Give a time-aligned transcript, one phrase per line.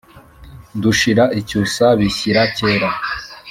[0.81, 2.89] dushira icyusa bishyira kera,